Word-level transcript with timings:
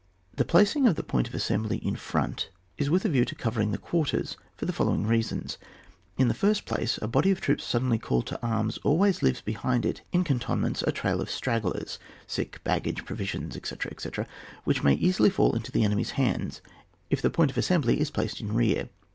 The 0.35 0.45
placing 0.45 0.87
of 0.87 0.95
the 0.95 1.03
point 1.03 1.27
of 1.27 1.35
assembly 1.35 1.77
in 1.77 1.95
front 1.95 2.49
is 2.75 2.89
with 2.89 3.05
a 3.05 3.09
view 3.09 3.23
to 3.23 3.35
covering 3.35 3.71
the 3.71 3.77
quarters, 3.77 4.35
for 4.57 4.65
the 4.65 4.73
following 4.73 5.05
reasons:— 5.05 5.59
In 6.17 6.27
the 6.27 6.33
first 6.33 6.65
place, 6.65 6.97
a 7.03 7.07
body 7.07 7.29
of 7.29 7.39
troops, 7.39 7.63
sud 7.65 7.83
denly 7.83 8.01
called 8.01 8.25
to 8.25 8.41
arms, 8.43 8.79
always 8.83 9.21
leaves 9.21 9.41
be 9.41 9.53
hind 9.53 9.85
it 9.85 10.01
in 10.11 10.23
cantonments 10.23 10.81
a 10.87 10.91
tail 10.91 11.21
of 11.21 11.29
stragglers— 11.29 11.99
sick, 12.25 12.63
baggage, 12.63 13.05
provisions, 13.05 13.55
etc., 13.55 13.91
etc.— 13.91 14.25
which 14.63 14.81
may 14.81 14.95
easily 14.95 15.29
fall 15.29 15.53
into 15.53 15.71
the 15.71 15.83
enemy's 15.83 16.09
hands 16.17 16.61
if 17.11 17.21
the 17.21 17.29
point 17.29 17.51
of 17.51 17.57
assembly 17.59 17.99
is 18.01 18.09
placed 18.09 18.41
in 18.41 18.55
rear. 18.55 18.89